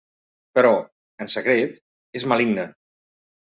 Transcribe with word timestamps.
Però, 0.57 0.71
en 1.25 1.29
secret, 1.35 1.79
és 2.21 2.27
maligna. 2.35 2.67